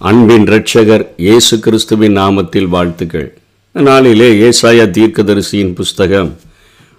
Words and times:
அன்பின் 0.00 0.44
இரட்சகர் 0.46 1.04
இயேசு 1.16 1.54
கிறிஸ்துவின் 1.64 2.16
நாமத்தில் 2.18 2.66
வாழ்த்துக்கள். 2.72 3.28
நாளிலே 3.74 4.26
ஏசாயா 4.48 4.84
தீர்க்கதரிசியின் 4.96 5.70
புஸ்தகம் 5.78 6.28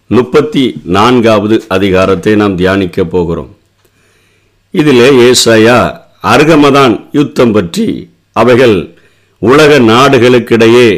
முப்பத்தி 0.10 0.64
நான்காவது 0.96 1.58
அதிகாரத்தை 1.76 2.34
நாம் 2.36 2.56
தியானிக்க 2.56 3.04
போகிறோம். 3.04 3.52
இதிலே 4.74 5.10
ஏசாயா 5.28 5.78
அருகமதான் 6.32 6.96
யுத்தம் 7.12 7.54
பற்றி 7.58 7.88
அவைகள் 8.42 8.76
உலக 9.42 9.80
நாடுகளுக்கிடையே 9.92 10.90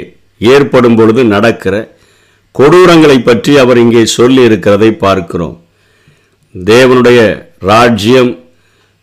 ஏற்படும் 0.54 0.98
பொழுது 1.02 1.24
நடக்கிற 1.36 1.76
கொடூரங்களை 2.56 3.20
பற்றி 3.24 3.56
அவர் 3.58 3.84
இங்கே 3.84 4.06
சொல்லி 4.18 4.42
இருக்கிறதை 4.52 4.92
பார்க்கிறோம். 5.06 5.56
தேவனுடைய 6.56 7.20
ராஜ்யம் 7.74 8.34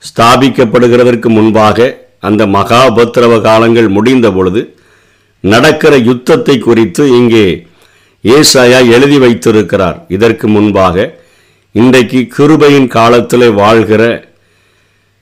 ஸ்தாபிக்கப்படுகிறதற்கு 0.05 1.29
முன்பாக 1.39 1.95
அந்த 2.29 2.43
மகாபத்திரவ 2.57 3.41
காலங்கள் 3.49 3.89
முடிந்த 3.97 4.27
பொழுது 4.37 4.63
நடக்கிற 5.45 5.95
யுத்தத்தை 6.09 6.57
குறித்து 6.59 7.03
இங்கே 7.19 7.47
ஏசாயா 8.25 8.79
எழுதி 8.97 9.19
வைத்திருக்கிறார். 9.25 9.99
இதற்கு 10.15 10.47
முன்பாக 10.55 10.97
இன்றைக்கு 11.75 12.21
கிருபையின் 12.37 12.89
காலத்தில் 12.97 13.49
வாழ்கிற 13.61 14.03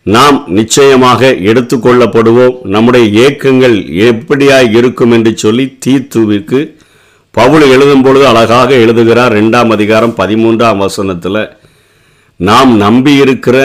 நாம் 0.07 0.39
நிச்சயமாக 0.59 1.31
எடுத்துக்கொள்ளப்படுவோம் 1.51 2.57
நம்முடைய 2.75 3.05
ஏக்கங்கள் 3.27 3.77
எப்படியாய் 4.09 4.73
இருக்கும் 4.79 5.13
என்று 5.17 5.33
சொல்லி 5.45 5.67
தீத்துவிற்கு 5.85 6.61
பவுல் 7.35 7.65
எழுதும் 7.75 8.03
பொழுது 8.07 8.25
அழகாக 8.33 8.71
எழுதுகிறார். 8.85 9.33
ரெண்டாம் 9.41 9.71
அதிகாரம் 9.77 10.17
பதிமூன்றாம் 10.19 10.83
வசனத்தில் 10.85 11.43
நாம் 12.41 12.73
நம்பியிருக்கிற 12.81 13.57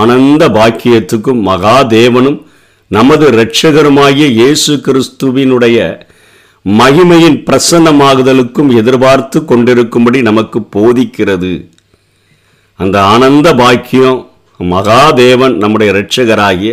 ஆனந்த 0.00 0.44
பாக்கியத்துக்கும் 0.58 1.40
மகாதேவனும் 1.50 2.38
நமது 2.94 3.24
இரட்சகருமாகிய 3.32 4.26
இயேசு 4.38 4.72
கிறிஸ்துவினுடைய 4.86 5.78
மகிமையின் 6.64 7.38
பிரசன்னமாகுதலுக்கும் 7.48 8.70
எதிர்பார்த்து 8.80 9.38
கொண்டிருக்கும்படி 9.44 10.18
நமக்கு 10.28 10.58
போதிக்கிறது. 10.76 11.50
அந்த 12.80 12.96
ஆனந்த 13.12 13.48
பாக்கியம் 13.60 14.20
மகாதேவன் 14.60 15.54
நம்முடைய 15.62 15.92
இரட்சகராகிய 15.92 16.72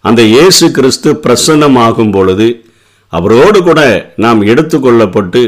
அந்த 0.00 0.20
இயேசு 0.34 0.66
கிறிஸ்து 0.70 1.12
பிரசன்னமாகும் 1.24 2.12
பொழுது 2.16 2.48
அவரோடு 3.12 3.62
கூட 3.62 3.80
நாம் 4.24 4.42
எடுத்துக்கொள்ளப்பட்டு 4.52 5.42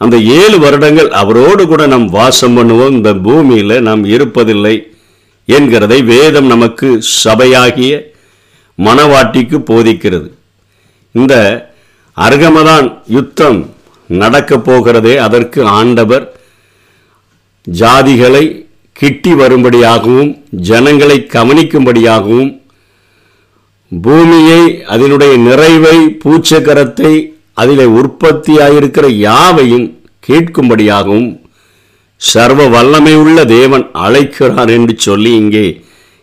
அந்த 0.00 0.16
ஏழு 0.38 0.56
வருடங்கள் 0.58 1.10
அவரோடு 1.22 1.62
கூட 1.66 1.82
நாம் 1.94 2.06
வாசம் 2.18 2.56
பண்ணுவோம். 2.58 2.94
இந்த 2.98 3.12
பூமியில் 3.26 3.76
நாம் 3.88 4.04
இருப்பதில்லை 4.14 4.76
என்கிறதை 5.48 5.98
வேதம் 6.12 6.48
நமக்கு 6.54 6.88
சபையாகிய 7.24 7.92
மனவாட்டிக்கு 8.86 9.58
போதிக்கிறது. 9.70 10.28
இந்த 11.14 11.34
அர்கமதான் 12.16 12.86
யுத்தம் 13.16 13.58
நடக்கப் 14.10 14.64
போகிறதே 14.64 15.14
அதற்கு 15.18 15.60
ஆண்டவர் 15.78 16.24
ஜாதிகளை 17.66 18.44
கிட்டி 18.96 19.32
வரும்படியாகவும் 19.34 20.30
ஜனங்களை 20.68 21.16
கவனிக்கும்படியாகவும் 21.34 22.50
பூமியை 23.92 24.62
அதனுடைய 24.92 25.32
நிறைவை 25.46 25.96
பூச்சக்கரத்தை 26.22 27.12
அதிலே 27.54 27.86
உற்பத்தியாயிருக்கிற 27.98 29.06
யாவையும் 29.20 29.86
கேட்கும்படியாகவும் 30.22 31.30
சர்வ 32.20 32.62
வல்லமை 32.68 33.14
உள்ள 33.16 33.38
தேவன் 33.56 33.84
அழைக்கிறார் 34.04 34.70
என்று 34.70 34.94
சொல்லி 34.98 35.30
இங்கே 35.42 35.66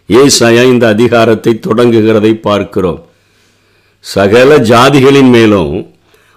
ஏசாயா 0.09 0.63
இந்த 0.63 0.87
அதிகாரத்தை 0.87 1.59
தொடங்குகிறதை 1.67 2.33
பார்க்கிறோம். 2.33 3.05
சகல 3.99 4.57
ஜாதிகளின் 4.57 5.29
மேலும் 5.29 5.91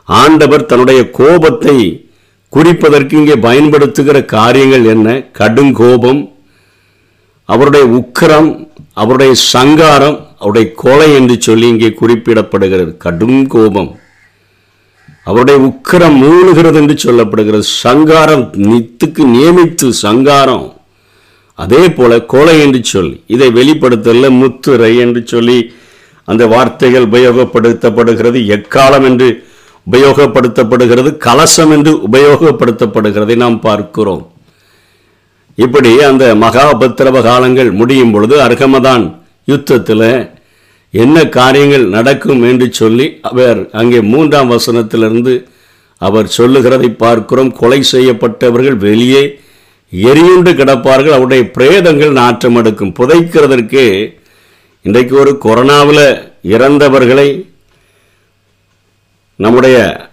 ஆண்டவர் 0.04 0.66
தன்னுடைய 0.66 1.10
கோபத்தை 1.10 2.08
குறிப்பதற்கு 2.52 3.12
இங்கே 3.12 3.36
பயன்படுத்துகிற 3.36 4.24
காரியங்கள் 4.24 4.84
என்ன? 4.84 5.18
கடுங்கோபம் 5.38 6.32
அவருடைய 7.44 7.86
உக்கரம் 7.86 8.68
அவருடைய 8.92 9.34
சங்காரம் 9.34 10.28
அவருடைய 10.38 10.72
கொலை 10.72 11.14
என்று 11.14 11.40
சொல்லி 11.40 11.68
இங்கே 11.68 11.94
குறிப்பிடப்படுகிறது. 12.00 12.96
கடும் 12.96 13.46
கோபம். 13.46 13.98
அவருடைய 15.24 15.60
உக்கரம் 15.60 16.16
மூழ்கிறது 16.22 16.74
என்று 16.74 16.96
சொல்லப்படுகிறது. 17.02 17.58
சங்காரம் 17.58 18.50
நித்துக்கு 18.52 19.24
நியமித்து 19.34 19.88
சங்காரம். 19.88 20.79
அதே 21.62 21.82
போல 21.98 22.12
கொலை 22.32 22.56
என்று 22.64 22.80
சொல்லி 22.92 23.16
இதை 23.34 23.48
வெளிப்படுத்தல 23.58 24.28
முத்துரை 24.40 24.92
என்று 25.04 25.20
சொல்லி 25.32 25.58
அந்த 26.28 26.42
வார்த்தைகள் 26.54 27.06
உபயோகப்படுத்தப்படுகிறது 27.10 28.40
எக்காலம் 28.56 29.06
என்று 29.10 29.28
உபயோகப்படுத்தப்படுகிறது 29.86 31.10
கலசம் 31.26 31.72
என்று 31.76 31.92
உபயோகப்படுத்தப்படுகிறதை 32.08 33.36
நாம் 33.44 33.58
பார்க்கிறோம். 33.66 34.22
இப்படி 35.58 35.90
அந்த 36.08 36.24
மகாபத்திரவ 36.44 37.22
காலங்கள் 37.28 37.70
முடியும் 37.80 38.12
பொழுது 38.14 38.34
அர்கமதான் 38.46 39.04
யுத்தத்தில் 39.48 40.08
என்ன 40.94 41.16
காரியங்கள் 41.38 41.84
நடக்கும் 41.96 42.42
என்று 42.50 42.66
சொல்லி 42.80 43.06
அவர் 43.30 43.60
அங்கே 43.80 44.00
மூன்றாம் 44.12 44.52
வசனத்திலிருந்து 44.54 45.34
அவர் 46.00 46.28
சொல்லுகிறதை 46.38 46.88
பார்க்கிறோம். 47.04 47.52
கொலை 47.60 47.80
செய்யப்பட்டவர்கள் 47.94 48.78
வெளியே 48.88 49.22
எரியுண்டு 49.92 50.50
கிடப்பார்கள் 50.52 51.16
அவருடைய 51.16 51.50
பிரேதங்கள் 51.50 52.12
நாற்றம் 52.12 52.56
எடுக்கும். 52.56 52.94
புதைக்கிறதற்கு 52.98 54.14
இன்றைக்கு 54.82 55.18
ஒரு 55.18 55.38
கொரோனாவில் 55.44 56.22
இறந்தவர்களை 56.42 57.46
நம்முடைய 59.36 60.08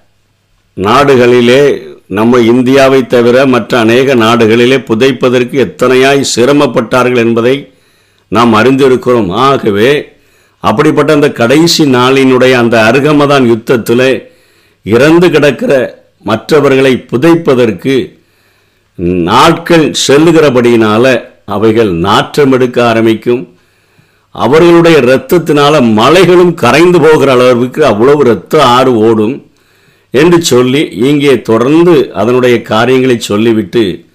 நாடுகளிலே 0.74 1.94
நம்ம 2.06 2.40
இந்தியாவை 2.40 3.08
தவிர 3.08 3.46
மற்ற 3.46 3.80
அநேக 3.80 4.16
நாடுகளிலே 4.16 4.78
புதைப்பதற்கு 4.78 5.56
எத்தனையாய் 5.68 6.30
சிரமப்பட்டார்கள் 6.36 7.16
என்பதை 7.16 7.72
நாம் 8.28 8.54
அறிந்திருக்கிறோம். 8.54 9.32
ஆகவே 9.32 10.10
அப்படிப்பட்ட 10.60 11.14
அந்த 11.14 11.32
கடைசி 11.32 11.84
நாளினுடைய 11.84 12.52
அந்த 12.52 12.92
அருகமதான் 12.92 13.46
யுத்தத்தில் 13.46 14.32
இறந்து 14.84 15.30
கிடக்கிற 15.30 16.04
மற்றவர்களை 16.24 16.98
புதைப்பதற்கு 16.98 18.17
நாட்கள் 18.98 19.92
செல்லுகிறபடியினால 20.08 21.24
அவைகள் 21.46 21.92
நாற்றம் 21.92 22.52
எடுக்க 22.52 22.88
ஆரம்பிக்கும். 22.88 23.56
அவர்களுடைய 24.32 24.98
இரத்தத்தினால 25.00 25.94
மலைகளும் 25.94 26.54
கரைந்து 26.54 27.02
போகிற 27.02 27.32
அளவிற்கு 27.32 27.86
அவ்வளவு 27.86 28.26
இரத்த 28.26 28.66
ஆறு 28.66 28.98
ஓடும் 28.98 29.46
என்று 30.12 30.44
சொல்லி 30.44 30.90
இங்கே 30.90 31.42
தொடர்ந்து 31.42 32.12
அதனுடைய 32.14 32.62
காரியங்களை 32.62 33.20
சொல்லிவிட்டு 33.20 34.06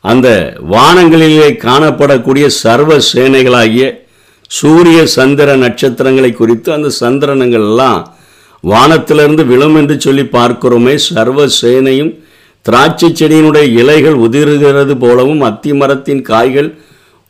அந்த 0.00 0.56
வானங்களிலே 0.70 1.48
காணப்படக்கூடிய 1.66 2.46
சர்வ 2.46 2.98
சேனைகளாகிய 3.12 4.08
சூரிய 4.46 5.06
சந்திர 5.06 5.56
நட்சத்திரங்களை 5.56 6.32
குறித்து 6.32 6.72
அந்த 6.72 6.88
சந்திரனங்கள் 7.00 7.60
எல்லாம் 7.60 8.16
வானத்திலிருந்து 8.60 9.46
விழும் 9.46 9.74
என்று 9.74 10.00
சொல்லி 10.00 10.22
பார்க்கிறோமே. 10.22 10.94
சர்வ 10.94 11.46
சேனையும் 11.62 12.19
திராட்சை 12.66 13.08
செடியினுடைய 13.10 13.66
இலைகள் 13.80 14.14
உதிர்கிறது 14.14 14.94
போலவும் 14.96 15.40
அத்தி 15.40 15.72
மரத்தின் 15.72 16.22
காய்கள் 16.22 16.70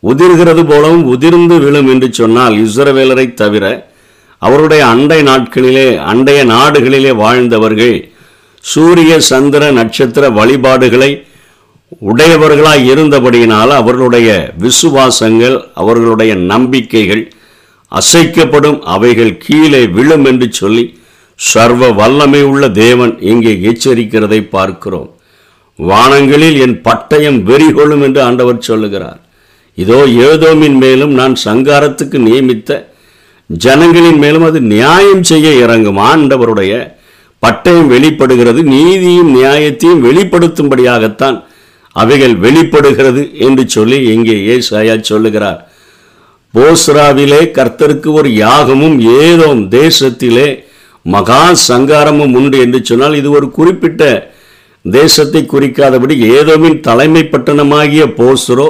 உதிர்கிறது 0.03 0.63
போலவும் 0.65 1.05
உதிர்ந்து 1.05 1.57
விழும் 1.59 1.89
என்று 1.89 2.09
சொன்னால் 2.13 2.55
இஸ்ரவேலரை 2.67 3.35
தவிர 3.35 3.65
அவருடைய 4.43 4.87
அண்டை 4.87 5.23
நாட்களிலே 5.23 5.89
அண்டைய 6.11 6.45
நாடுகளிலே 6.45 7.13
வாழ்ந்தவர்கள் 7.15 7.97
சூரிய 8.65 9.21
சந்திர 9.21 9.71
நட்சத்திர 9.71 10.31
வழிபாடுகளை 10.31 11.11
உடையவர்களாய் 12.09 12.85
இருந்தபடியினால் 12.93 13.71
அவர்களுடைய 13.71 14.55
விசுவாசங்கள் 14.59 15.57
அவர்களுடைய 15.75 16.35
நம்பிக்கைகள் 16.35 17.23
அசைக்கப்படும் 17.93 18.81
அவைகள் 18.95 19.33
கீழே 19.37 19.83
விழும் 19.87 20.25
என்று 20.25 20.53
சொல்லி 20.53 20.85
சர்வ 21.39 21.89
வல்லமை 21.93 22.43
உள்ள 22.43 22.65
தேவன் 22.69 23.13
இங்கே 23.21 23.53
எச்சரிக்கிறதை 23.71 24.41
பார்க்கிறோம். 24.49 25.09
வானங்களில் 25.89 26.57
என் 26.65 26.77
பட்டயம் 26.87 27.39
வெறிகொள்ளும் 27.49 28.03
என்று 28.07 28.23
ஆண்டவர் 28.23 28.67
சொல்லுகிறார். 28.69 29.21
இதோ 29.79 29.99
ஏதோமின் 30.29 30.79
மேலும் 30.85 31.13
நான் 31.21 31.35
சங்காரத்துக்கு 31.45 32.19
நியமித்த 32.19 32.71
ஜனங்களின் 33.51 34.19
மேலும் 34.19 34.47
அது 34.49 34.61
நியாயம் 34.61 35.23
செய்ய 35.23 35.51
இறங்கும். 35.65 36.01
ஆண்டவருடைய 36.11 36.73
பட்டயம் 37.43 37.87
வெளிப்படுகிறது 37.87 38.61
நீதியும் 38.75 39.31
நியாயத்தையும் 39.37 40.05
வெளிப்படுத்தும்படியாகத்தான் 40.09 41.39
அவைகள் 41.97 42.35
வெளிப்படுகிறது 42.45 43.23
என்று 43.47 43.63
சொல்லி 43.69 43.99
இங்கே 44.15 44.37
ஏசாயா 44.55 44.95
சொல்லுகிறார். 45.11 45.61
போஸ்ராவிலே 46.55 47.41
கர்த்தருக்கு 47.57 48.09
ஒரு 48.13 48.29
யாகமும் 48.35 48.97
ஏதோம் 49.23 49.63
தேசத்திலே 49.79 50.49
மகா 51.07 51.43
சங்காரமும் 51.69 52.35
உண்டு 52.39 52.57
என்று 52.65 52.79
சொன்னால் 52.89 53.19
இது 53.21 53.29
ஒரு 53.31 53.47
குறிப்பிட்ட 53.51 54.05
தேசத்தை 54.85 55.43
குறிக்காதபடி 55.45 56.15
ஏதோவின் 56.31 56.79
தலைமை 56.81 57.23
பட்டணமாகிய 57.25 58.05
போஸ்ரோ 58.19 58.69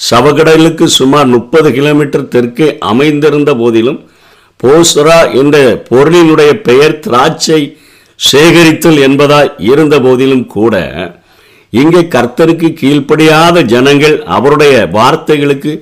சவகடலுக்கு 0.00 0.86
சுமார் 0.94 1.28
முப்பது 1.28 1.68
கிலோமீட்டர் 1.72 2.28
தெற்கே 2.28 2.68
அமைந்திருந்த 2.82 3.50
போதிலும் 3.54 4.00
போஸ்ரா 4.60 5.18
என்ற 5.32 5.56
பொருளினுடைய 5.88 6.50
பெயர் 6.60 7.00
திராட்சை 7.00 7.60
சேகரித்தல் 8.18 9.00
என்பதாய் 9.06 9.50
இருந்த 9.66 9.96
போதிலும் 9.98 10.44
கூட 10.46 10.74
இங்கே 11.72 12.02
கர்த்தருக்கு 12.08 12.68
கீழ்ப்படியாத 12.72 13.62
ஜனங்கள் 13.72 14.16
அவருடைய 14.28 14.74
வார்த்தைகளுக்கு 14.92 15.72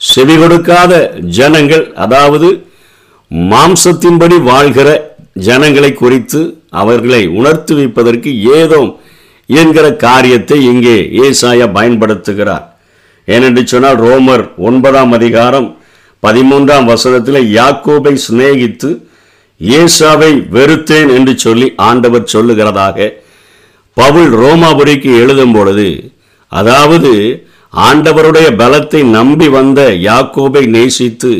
செவி 0.00 0.36
கொடுக்காத 0.36 0.92
ஜனங்கள் 1.38 1.84
அதாவது 1.96 2.48
மாம்சத்தின்படி 3.50 4.36
வாழ்கிற 4.42 4.88
ஜனங்களை 5.44 5.90
குறித்து 5.94 6.40
அவர்களை 6.72 7.22
உணர்த்துவிப்பதற்கு 7.38 8.30
ஏதோ 8.54 8.80
என்கிற 9.48 9.96
காரியத்தை 9.96 10.64
இங்கே 10.64 11.10
ஏசாயா 11.22 11.72
பயன்படுத்துகிறார். 11.72 12.64
ஏனென்று 13.28 13.64
சொன்னால் 13.64 13.96
ரோமர் 13.96 14.54
ஒன்பதாம் 14.58 15.12
அதிகாரம் 15.12 15.76
பதிமூன்றாம் 16.22 16.84
வசனத்தில் 16.84 17.50
யாக்கோபை 17.50 18.14
சிநேகித்து 18.26 18.90
ஏசாவை 19.60 20.50
வெறுத்தேன் 20.50 21.10
என்று 21.14 21.38
சொல்லி 21.38 21.72
ஆண்டவர் 21.76 22.32
சொல்லுகிறதாக 22.32 23.10
பவுல் 23.96 24.30
ரோமாபுரிக்கு 24.32 25.10
எழுதும் 25.20 25.52
பொழுது 25.52 26.12
அதாவது 26.52 27.12
ஆண்டவருடைய 27.72 28.56
பலத்தை 28.56 29.02
நம்பி 29.10 29.48
வந்த 29.48 29.92
யாக்கோபை 29.98 30.66
நேசித்து 30.66 31.32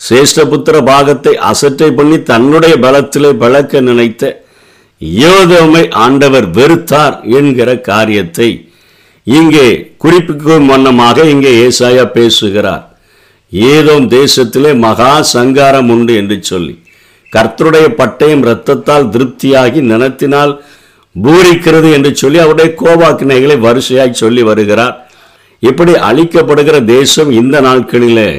சேஷ்டபுத்திர 0.00 0.84
பாகத்தை 0.84 1.36
அசட்டை 1.36 1.90
பண்ணி 1.92 2.22
தன்னுடைய 2.22 2.76
பலத்திலே 2.76 3.30
பழக்க 3.32 3.80
நினைத்த 3.80 4.41
யோதமை 5.02 5.82
ஆண்டவர் 6.04 6.46
வெறுத்தார் 6.50 7.16
என்கிற 7.38 7.70
காரியத்தை 7.90 8.48
இங்கே 9.22 9.66
குறிப்பிக்கும் 9.98 10.66
வண்ணமாக 10.66 11.24
இங்கே 11.24 11.50
ஏசாயா 11.66 12.04
பேசுகிறார். 12.18 12.84
ஏதோ 13.52 13.94
தேசத்திலே 14.00 14.78
மகா 14.78 15.22
சங்காரம் 15.22 15.88
உண்டு 15.88 16.14
என்று 16.14 16.36
சொல்லி 16.42 16.74
கர்த்தருடைய 17.32 17.86
பட்டயம் 18.00 18.44
இரத்தத்தால் 18.46 19.10
திருப்தியாகி 19.14 19.80
நினத்தினால் 19.92 20.52
பூரிக்கிறது 21.16 21.88
என்று 21.92 22.10
சொல்லி 22.16 22.38
அவருடைய 22.38 22.74
கோபாக்கினைகளை 22.82 23.56
வரிசையாய் 23.58 24.20
சொல்லி 24.22 24.42
வருகிறார். 24.42 25.06
இப்படி 25.58 25.92
அழிக்கப்படுகிற 25.92 26.84
தேசம் 26.84 27.30
இந்த 27.30 27.60
நாட்களிலே 27.60 28.30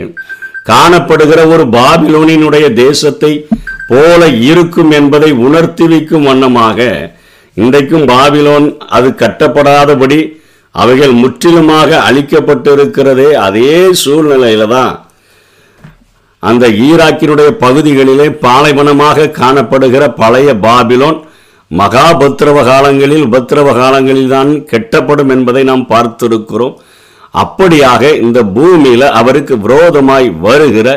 காணப்படுகிற 0.69 1.39
ஒரு 1.53 1.63
பாபிலோனினுடைய 1.77 2.73
தேசத்தை 2.73 3.31
போல 3.89 4.27
இருக்கும் 4.27 4.91
என்பதை 4.91 5.31
உணர்த்தி 5.45 5.87
வைக்கும் 5.87 6.23
வண்ணமாக 6.23 6.79
இன்றைக்கும் 7.57 8.05
பாபிலோன் 8.07 8.67
அது 8.89 9.09
கட்டப்படாதபடி 9.15 10.19
அவைகள் 10.75 11.13
முற்றிலுமாக 11.13 11.89
அழிக்கப்பட்டிருக்கிறதே 12.09 13.31
அதே 13.39 13.73
சூழ்நிலையில 14.03 14.67
தான் 14.67 14.93
அந்த 16.43 16.67
ஈராக்கினுடைய 16.67 17.49
பகுதிகளிலே 17.59 18.29
பாலைவனமாக 18.45 19.31
காணப்படுகிற 19.41 20.03
பழைய 20.13 20.55
பாபிலோன் 20.55 21.19
மகா 21.71 22.05
உபத்திரவ 22.11 22.63
காலங்களில் 22.63 23.23
உபத்திரவ 23.23 23.69
காலங்களில் 23.73 24.27
தான் 24.27 24.51
கெட்டப்படும் 24.71 25.29
என்பதை 25.29 25.63
நாம் 25.63 25.85
பார்த்திருக்கிறோம். 25.87 26.75
அப்படியாக 27.33 28.17
இந்த 28.17 28.39
பூமியில 28.55 29.03
அவருக்கு 29.11 29.57
விரோதமாய் 29.57 30.29
வருகிற 30.41 30.89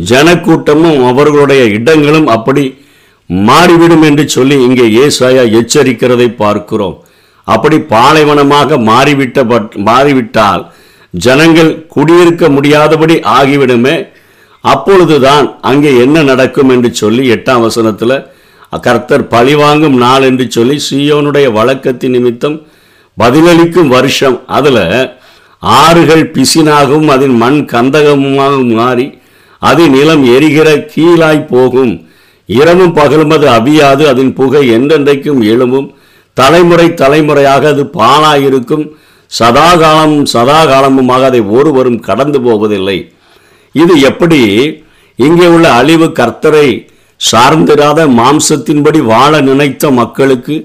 ஜனக்கூட்டமும் 0.00 1.06
அவர்களுடைய 1.06 1.64
இடங்களும் 1.64 2.26
அப்படி 2.26 2.84
மாறிவிடும் 3.26 4.02
என்று 4.02 4.28
சொல்லி 4.28 4.62
இங்கே 4.62 4.82
ஏசாயா 4.82 5.60
எச்சரிக்கிறதை 5.60 6.34
பார்க்கிறோம். 6.34 7.04
அப்படி 7.44 7.76
பாலைவனமாக 7.76 8.76
மாறிவிட்ட 8.76 9.48
பட்- 9.48 9.74
மாறிவிட்டால் 9.76 10.72
ஜனங்கள் 11.10 11.86
குடியிருக்க 11.86 12.48
முடியாதபடி 12.48 13.14
ஆகிவிடுமே. 13.14 14.08
அப்பொழுதுதான் 14.60 15.58
அங்கே 15.60 15.96
என்ன 15.96 16.22
நடக்கும் 16.22 16.68
என்று 16.68 16.94
சொல்லி 16.94 17.30
எட்டாம் 17.30 17.60
வசனத்தில் 17.60 18.26
கர்த்தர் 18.80 19.28
பழிவாங்கும் 19.28 19.96
நாள் 19.96 20.22
என்று 20.22 20.50
சொல்லி 20.50 20.80
சியோனுடைய 20.90 21.52
வழக்கத்தின் 21.52 22.10
நிமித்தம் 22.10 22.60
பதிலளிக்கும் 23.18 23.86
வருஷம். 23.86 24.40
அதில் 24.46 25.10
ஆறுகள் 25.58 26.30
பிசினாகவும் 26.30 27.06
அதன் 27.06 27.36
மண் 27.36 27.66
கந்தகமாக 27.72 28.74
மாறி 28.74 29.20
அது 29.68 29.88
நிலம் 29.88 30.24
எரிகிற 30.34 30.68
கீழாய் 30.92 31.48
போகும். 31.50 31.92
இரவும் 32.46 32.92
பகலும் 32.92 33.30
அது 33.30 33.46
அவியாது 33.48 34.04
அதன் 34.12 34.32
புகை 34.34 34.62
என்றென்றைக்கும் 34.70 35.40
எழும்பும். 35.52 35.88
தலைமுறை 36.36 36.94
தலைமுறையாக 36.94 37.68
அது 37.68 37.82
பாழாயிருக்கும். 37.98 38.84
சதாகாலமும் 39.38 40.26
சதாகாலமுமாக 40.32 41.22
அதை 41.24 41.40
ஒருவரும் 41.40 42.00
கடந்து 42.00 42.40
போவதில்லை. 42.40 42.98
இது 43.72 44.00
எப்படி? 44.00 44.40
இங்கே 45.16 45.46
உள்ள 45.46 45.66
அழிவு 45.72 46.06
கர்த்தரை 46.06 46.68
சார்ந்திராத 47.32 48.00
மாம்சத்தின்படி 48.20 49.00
வாழ 49.02 49.40
நினைத்த 49.40 49.90
மக்களுக்கு 49.90 50.56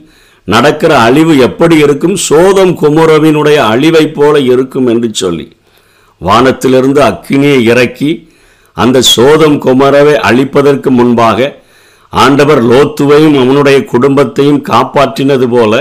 நடக்கிற 0.43 0.91
அழிவு 0.99 1.37
எப்படி 1.37 1.75
இருக்கும்? 1.77 2.15
சோதம் 2.15 2.73
குமரவினுடைய 2.81 3.57
அழிவைப் 3.73 4.15
போல 4.15 4.39
இருக்கும் 4.39 4.87
என்று 4.87 5.09
சொல்லி. 5.13 5.47
வானத்திலிருந்து 6.21 7.01
அக்கினியை 7.01 7.59
இறக்கி 7.61 8.26
அந்த 8.77 9.01
சோதம் 9.01 9.57
குமரவை 9.57 10.15
அழிப்பதற்கு 10.29 10.89
முன்பாக 10.89 11.49
ஆண்டவர் 12.13 12.61
லோத்துவையும் 12.63 13.37
அவனுடைய 13.39 13.85
குடும்பத்தையும் 13.85 14.61
காப்பாற்றினது 14.63 15.47
போல 15.47 15.73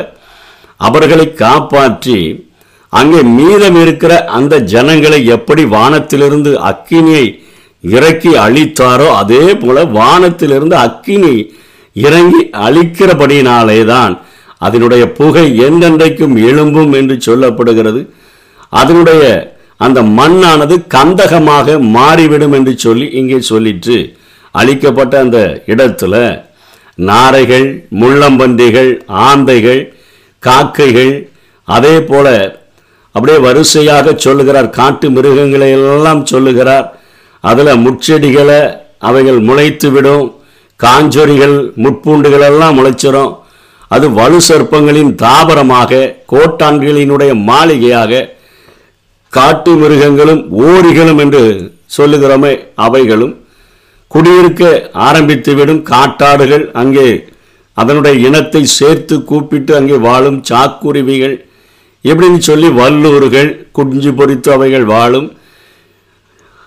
அவர்களை 0.80 1.26
காப்பாற்றி 1.34 2.18
அங்கே 2.92 3.22
மீதம் 3.22 3.78
இருக்கிற 3.80 4.24
அந்த 4.28 4.58
ஜனங்களை 4.58 5.26
எப்படி 5.26 5.64
வானத்திலிருந்து 5.64 6.52
அக்கினியை 6.62 7.26
இறக்கி 7.84 8.30
அழித்தாரோ 8.36 9.08
அதே 9.16 9.54
போல 9.54 9.84
வானத்திலிருந்து 9.84 10.76
அக்கினி 10.76 11.34
இறங்கி 11.96 12.40
அழிக்கிறபடியினாலே 12.66 13.84
தான் 13.84 14.14
அதனுடைய 14.58 15.12
புகை 15.12 15.44
என்றென்றைக்கும் 15.60 16.34
எழும்பும் 16.48 16.92
என்று 16.92 17.16
சொல்லப்படுகிறது. 17.26 18.00
அதனுடைய 18.70 19.22
அந்த 19.84 20.02
மண்ணானது 20.18 20.76
கந்தகமாக 20.94 21.78
மாறிவிடும் 21.96 22.54
என்று 22.58 22.72
சொல்லி 22.84 23.06
இங்கே 23.20 23.38
சொல்லிட்டு 23.50 23.96
அழிக்கப்பட்ட 24.54 25.14
அந்த 25.24 25.38
இடத்துல 25.72 26.14
நாரைகள் 27.08 27.66
முள்ளம்பன்றிகள் 28.00 28.92
ஆந்தைகள் 29.28 29.82
காக்கைகள் 30.42 31.14
அதே 31.68 31.96
போல 32.10 32.26
அப்படியே 33.14 33.38
வரிசையாக 33.46 34.14
சொல்லுகிறார். 34.24 34.68
காட்டு 34.78 35.06
மிருகங்களை 35.10 35.68
எல்லாம் 35.76 36.22
சொல்லுகிறார். 36.32 36.86
அதில் 37.44 37.80
முட்செடிகளை 37.84 38.60
அவைகள் 39.08 39.40
முளைத்து 39.48 39.88
விடும் 39.92 40.26
காஞ்சொரிகள் 40.80 41.56
முட்பூண்டுகள் 41.84 42.44
எல்லாம் 42.50 42.76
முளைச்சிரும். 42.78 43.32
அது 43.90 44.06
வலு 44.18 44.38
சர்ப்பங்களின் 44.48 45.12
தாபரமாக 45.24 46.00
கோட்டான்களினுடைய 46.32 47.32
மாளிகையாக 47.50 48.12
காட்டு 49.36 49.72
மிருகங்களும் 49.80 50.42
ஓரிகளும் 50.66 51.20
என்று 51.24 51.42
சொல்லுகிறோமே 51.96 52.52
அவைகளும். 52.86 53.34
குடியிருக்க 54.10 54.62
ஆரம்பித்துவிடும் 55.06 55.82
காட்டாடுகள் 55.90 56.64
அங்கே 56.82 57.08
அதனுடைய 57.76 58.14
இனத்தை 58.28 58.62
சேர்த்து 58.78 59.14
கூப்பிட்டு 59.30 59.72
அங்கே 59.78 59.96
வாழும் 60.06 60.38
சாக்குருவிகள் 60.50 61.34
எப்படின்னு 62.04 62.40
சொல்லி 62.48 62.68
வல்லூர்கள் 62.78 63.50
குஞ்சு 63.76 64.10
பொறித்து 64.18 64.48
அவைகள் 64.56 64.86
வாழும். 64.92 65.28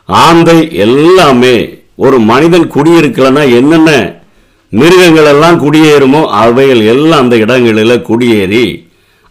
ஆந்தை 0.10 0.58
எல்லாமே 0.86 1.56
ஒரு 2.06 2.18
மனிதன் 2.32 2.68
குடியிருக்கலன்னா 2.76 3.44
என்னென்ன 3.60 3.92
மிருகங்கள் 4.72 5.30
எல்லாம் 5.34 5.60
குடியேறுமோ 5.64 6.22
அவைகள் 6.42 6.82
எல்லாம் 6.94 7.24
அந்த 7.24 7.36
இடங்களில் 7.46 8.06
குடியேறி 8.10 8.66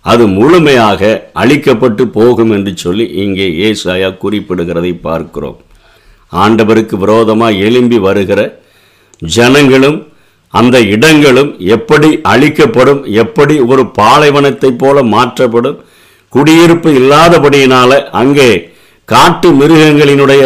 அது 0.05 0.27
முழுமையாக 0.27 1.31
அழிக்கப்பட்டு 1.35 2.03
போகும் 2.03 2.51
என்று 2.51 2.77
சொல்லி 2.77 3.07
இங்கே 3.25 3.47
ஏசாயா 3.69 4.11
குறிப்பிடுகிறதை 4.23 5.01
பார்க்கிறோம். 5.01 5.59
ஆண்டவருக்கு 6.33 6.97
விரோதமாக 6.97 7.53
எழும்பி 7.53 7.99
வருகிற 7.99 8.63
ஜனங்களும் 9.23 9.99
அந்த 10.55 10.81
இடங்களும் 10.81 11.51
எப்படி 11.59 12.21
அழிக்கப்படும் 12.23 13.05
எப்படி 13.05 13.61
ஒரு 13.61 13.83
பாலைவனத்தைப் 13.99 14.79
போல 14.79 15.03
மாற்றப்படும் 15.03 15.79
குடியிருப்பு 16.29 16.91
இல்லாதபடியினால 16.93 18.09
அங்கே 18.13 18.73
காட்டு 19.05 19.51
மிருகங்களினுடைய 19.51 20.45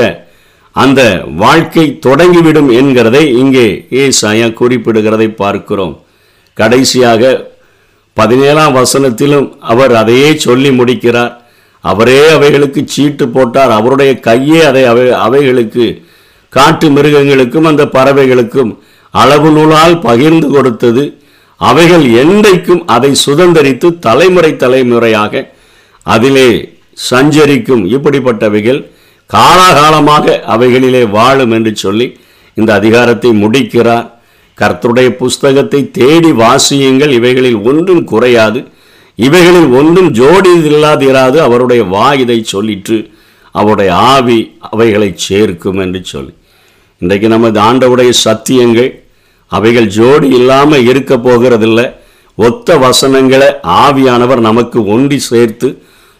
அந்த 0.77 1.01
வாழ்க்கை 1.37 1.99
தொடங்கிவிடும் 2.07 2.71
என்கிறதை 2.81 3.23
இங்கே 3.37 3.87
ஏசாயா 3.91 4.47
குறிப்பிடுகிறதை 4.61 5.29
பார்க்கிறோம். 5.35 5.95
கடைசியாக 6.57 7.52
பதினேழாம் 8.15 8.77
வசனத்திலும் 8.77 9.57
அவர் 9.61 9.95
அதையே 9.95 10.37
சொல்லி 10.37 10.71
முடிக்கிறார். 10.71 11.43
அவரே 11.81 12.29
அவைகளுக்கு 12.29 12.83
சீட்டு 12.87 13.29
போட்டார். 13.29 13.71
அவருடைய 13.71 14.13
கையே 14.27 14.61
அதை 14.65 14.85
அவை 14.85 15.11
அவைகளுக்கு 15.11 16.03
காட்டு 16.49 16.91
மிருகங்களுக்கும் 16.91 17.65
அந்த 17.65 17.85
பறவைகளுக்கும் 17.85 18.79
அளவு 19.11 19.51
நூலால் 19.51 19.99
பகிர்ந்து 19.99 20.49
கொடுத்தது. 20.51 21.05
அவைகள் 21.57 22.05
என்றைக்கும் 22.23 22.85
அதை 22.85 23.13
சுதந்தரித்து 23.27 23.99
தலைமுறை 23.99 24.57
தலைமுறையாக 24.57 25.55
அதிலே 26.03 26.79
சஞ்சரிக்கும் 27.11 27.85
இப்படிப்பட்டவைகள் 27.95 28.91
காலாகாலமாக 29.31 30.35
அவைகளிலே 30.47 31.11
வாழும் 31.11 31.51
என்று 31.51 31.73
சொல்லி 31.77 32.19
இந்த 32.55 32.75
அதிகாரத்தை 32.75 33.31
முடிக்கிறார். 33.33 34.12
கர்த்தருடைய 34.63 35.09
புஸ்தகத்தை 35.23 35.81
தேடி 36.01 36.31
வாசியுங்கள். 36.43 37.13
இவைகளில் 37.19 37.59
ஒன்றும் 37.71 38.05
குறையாது. 38.13 38.61
இவைகளில் 39.19 39.71
ஒன்றும் 39.79 40.11
ஜோடி 40.19 40.53
இல்லாதிராது 40.71 41.39
அவருடைய 41.47 41.83
வா 41.95 42.07
இதை 42.23 42.39
சொல்லிற்று. 42.53 42.99
அவருடைய 43.55 43.91
ஆவி 44.13 44.39
அவைகளை 44.71 45.09
சேர்க்கும் 45.29 45.81
என்று 45.85 46.01
சொல்லி. 46.13 46.33
இன்றைக்கு 47.03 47.29
நமது 47.29 47.59
ஆண்டவுடைய 47.61 48.11
சத்தியங்கள் 48.25 48.91
அவைகள் 49.51 49.89
ஜோடி 49.97 50.29
இல்லாமல் 50.39 50.87
இருக்க 50.91 51.15
போகிறதில்லை. 51.17 51.87
ஒத்த 52.39 52.77
வசனங்களை 52.85 53.49
ஆவியானவர் 53.85 54.41
நமக்கு 54.49 54.79
ஒன்றி 54.95 55.19
சேர்த்து 55.31 55.69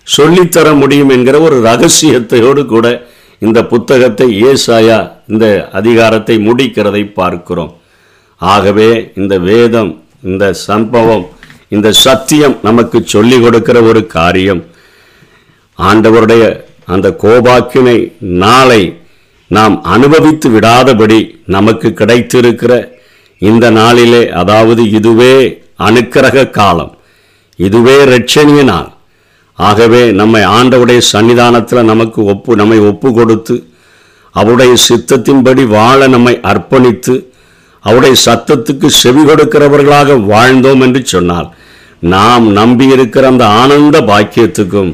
சொல்லித்தர 0.07 0.69
முடியும் 0.81 1.13
என்கிற 1.17 1.37
ஒரு 1.41 1.59
ரகசியத்தையோடு 1.69 2.63
கூட 2.73 2.87
இந்த 3.43 3.59
புத்தகத்தை 3.73 4.27
ஏசாயா 4.49 4.99
இந்த 5.29 5.47
அதிகாரத்தை 5.73 6.37
முடிக்கிறதை 6.49 7.03
பார்க்கிறோம். 7.21 7.73
ஆகவே 8.51 8.91
இந்த 9.15 9.35
வேதம் 9.49 9.91
இந்த 10.31 10.45
சம்பவம் 10.69 11.25
இந்த 11.75 11.89
சத்தியம் 12.05 12.57
நமக்கு 12.63 12.99
சொல்லிக் 13.05 13.43
கொடுக்கிற 13.43 13.77
ஒரு 13.83 14.01
காரியம். 14.17 14.63
ஆண்டவருடைய 15.79 16.45
அந்த 16.95 17.09
கோபாக்கினை 17.23 17.97
நாளை 18.43 18.83
நாம் 19.51 19.77
அனுபவித்து 19.95 20.49
விடாதபடி 20.51 21.19
நமக்கு 21.57 21.89
கிடைத்திருக்கிற 22.01 22.73
இந்த 23.43 23.67
நாளிலே 23.71 24.23
அதாவது 24.41 24.83
இதுவே 24.99 25.35
அனுக்கிரக 25.89 26.45
காலம் 26.51 26.93
இதுவே 27.59 27.97
ரட்சணிய 28.13 28.61
நாள். 28.65 28.91
ஆகவே 29.59 30.03
நம்மை 30.21 30.43
ஆண்டவுடைய 30.59 31.01
சன்னிதானத்தில் 31.13 31.91
நமக்கு 31.91 32.21
ஒப்பு 32.33 32.53
நம்மை 32.57 32.79
ஒப்பு 32.91 33.09
கொடுத்து 33.13 33.57
அவருடைய 34.35 34.73
சித்தத்தின்படி 34.89 35.65
வாழ 35.77 36.01
நம்மை 36.07 36.35
அர்ப்பணித்து 36.51 37.15
அவருடைய 37.85 38.17
சத்தத்துக்கு 38.27 38.87
செவி 38.87 39.23
கொடுக்கிறவர்களாக 39.23 40.17
வாழ்ந்தோம் 40.33 40.83
என்று 40.87 41.01
சொன்னார். 41.05 41.49
நாம் 42.15 42.45
நம்பியிருக்கிற 42.57 43.25
அந்த 43.33 43.45
ஆனந்த 43.47 44.01
பாக்கியத்துக்கும் 44.01 44.91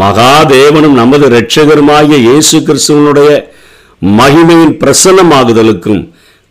மகாதேவனும் 0.00 0.96
நமது 1.00 1.26
இரட்சகருமாகிய 1.28 2.16
இயேசு 2.28 2.58
கிறிஸ்துவனுடைய 2.58 3.30
மகிமையின் 4.18 4.74
பிரசன்னமாகுதலுக்கும் 4.82 6.02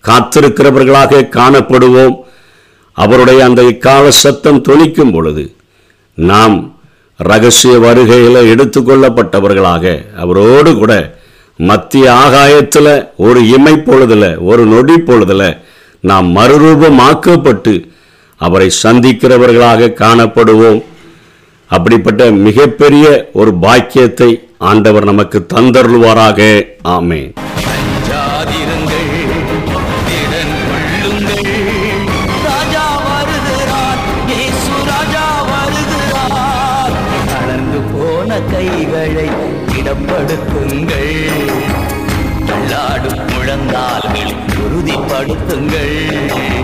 காத்திருக்கிறவர்களாக 0.04 1.30
காணப்படுவோம். 1.38 2.16
அவருடைய 2.92 3.40
அந்த 3.46 3.62
இக்கால 3.64 4.12
சத்தம் 4.24 4.64
தொனிக்கும் 4.68 5.14
பொழுது 5.14 5.44
நாம் 6.18 6.58
ரகசிய 7.20 7.74
வருகையில் 7.80 8.50
எடுத்துக்கொள்ளப்பட்டவர்களாக 8.54 9.86
அவரோடு 10.24 10.72
கூட 10.78 10.94
மத்திய 11.60 12.06
ஆகாயத்தில் 12.24 12.94
ஒரு 13.26 13.40
இமை 13.48 13.74
பொழுதில் 13.78 14.30
ஒரு 14.50 14.64
நொடி 14.66 14.96
பொழுதில் 15.10 15.48
நாம் 16.06 16.28
மறுரூபமாக்கப்பட்டு 16.36 17.74
அவரை 18.46 18.68
சந்திக்கிறவர்களாக 18.84 19.90
காணப்படுவோம். 20.02 20.82
அப்படிப்பட்ட 21.68 22.32
மிகப்பெரிய 22.48 23.06
ஒரு 23.34 23.54
பாக்கியத்தை 23.66 24.30
ஆண்டவர் 24.72 25.04
நமக்கு 25.04 25.40
தந்தருள்வாராக. 25.54 26.40
ஆமேன். 26.98 27.32
தள்ளாடும் 45.18 46.55